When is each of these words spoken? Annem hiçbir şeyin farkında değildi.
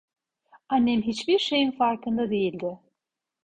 Annem 0.69 1.01
hiçbir 1.01 1.39
şeyin 1.39 1.71
farkında 1.71 2.29
değildi. 2.29 2.79